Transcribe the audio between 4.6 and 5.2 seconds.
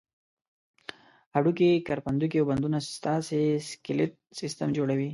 جوړوي.